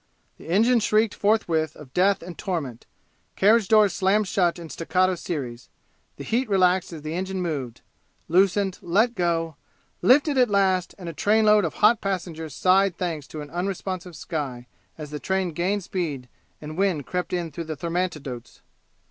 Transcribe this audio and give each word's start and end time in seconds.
The 0.39 0.49
engine 0.49 0.79
shrieked 0.79 1.13
forthwith 1.13 1.75
of 1.75 1.93
death 1.93 2.23
and 2.23 2.35
torment; 2.35 2.87
carriage 3.35 3.67
doors 3.67 3.93
slammed 3.93 4.27
shut 4.27 4.57
in 4.57 4.67
staccato 4.67 5.13
series; 5.13 5.69
the 6.15 6.23
heat 6.23 6.49
relaxed 6.49 6.91
as 6.91 7.03
the 7.03 7.13
engine 7.13 7.39
moved 7.39 7.81
loosened 8.27 8.79
let 8.81 9.13
go 9.13 9.57
lifted 10.01 10.39
at 10.39 10.49
last, 10.49 10.95
and 10.97 11.07
a 11.07 11.13
trainload 11.13 11.65
of 11.65 11.75
hot 11.75 12.01
passengers 12.01 12.55
sighed 12.55 12.97
thanks 12.97 13.27
to 13.27 13.41
an 13.41 13.51
unresponsive 13.51 14.15
sky 14.15 14.65
as 14.97 15.11
the 15.11 15.19
train 15.19 15.51
gained 15.51 15.83
speed 15.83 16.27
and 16.59 16.79
wind 16.79 17.05
crept 17.05 17.31
in 17.31 17.51
through 17.51 17.65
the 17.65 17.77
thermantidotes. 17.77 18.61